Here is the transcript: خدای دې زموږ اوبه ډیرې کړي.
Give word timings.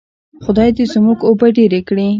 خدای 0.43 0.69
دې 0.77 0.85
زموږ 0.93 1.17
اوبه 1.29 1.47
ډیرې 1.57 1.81
کړي. 1.87 2.07